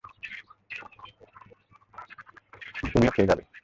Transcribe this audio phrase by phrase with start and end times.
[2.83, 3.43] তুমিও খেয়ে যাবে।